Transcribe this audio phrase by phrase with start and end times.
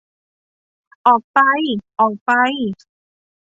[1.05, 1.39] ออกไป!
[1.99, 2.31] ออกไป!